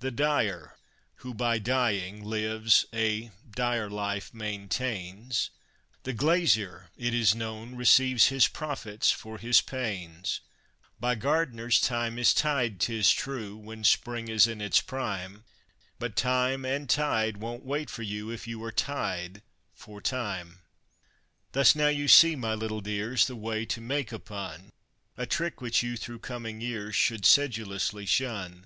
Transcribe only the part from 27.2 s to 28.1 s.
sedulously